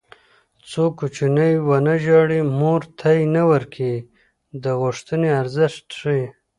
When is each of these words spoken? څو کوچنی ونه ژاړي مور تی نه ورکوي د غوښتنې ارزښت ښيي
څو 0.69 0.83
کوچنی 0.99 1.51
ونه 1.67 1.95
ژاړي 2.03 2.41
مور 2.59 2.81
تی 2.99 3.17
نه 3.35 3.41
ورکوي 3.51 3.95
د 4.63 4.65
غوښتنې 4.81 5.29
ارزښت 5.41 5.85
ښيي 5.99 6.25